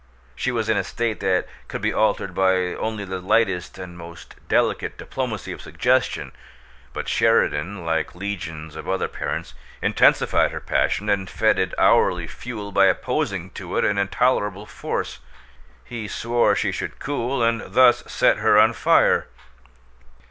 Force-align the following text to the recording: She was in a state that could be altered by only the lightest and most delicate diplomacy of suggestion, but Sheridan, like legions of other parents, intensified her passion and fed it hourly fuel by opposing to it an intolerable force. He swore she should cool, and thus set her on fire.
She 0.35 0.51
was 0.51 0.67
in 0.67 0.77
a 0.77 0.83
state 0.83 1.19
that 1.19 1.45
could 1.67 1.83
be 1.83 1.93
altered 1.93 2.33
by 2.33 2.73
only 2.73 3.05
the 3.05 3.21
lightest 3.21 3.77
and 3.77 3.95
most 3.95 4.33
delicate 4.47 4.97
diplomacy 4.97 5.51
of 5.51 5.61
suggestion, 5.61 6.31
but 6.91 7.07
Sheridan, 7.07 7.85
like 7.85 8.15
legions 8.15 8.75
of 8.75 8.89
other 8.89 9.07
parents, 9.07 9.53
intensified 9.79 10.49
her 10.49 10.59
passion 10.59 11.07
and 11.07 11.29
fed 11.29 11.59
it 11.59 11.75
hourly 11.77 12.25
fuel 12.25 12.71
by 12.71 12.87
opposing 12.87 13.51
to 13.51 13.77
it 13.77 13.85
an 13.85 13.99
intolerable 13.99 14.65
force. 14.65 15.19
He 15.85 16.07
swore 16.07 16.55
she 16.55 16.71
should 16.71 16.97
cool, 16.97 17.43
and 17.43 17.61
thus 17.67 18.03
set 18.11 18.37
her 18.37 18.57
on 18.57 18.73
fire. 18.73 19.27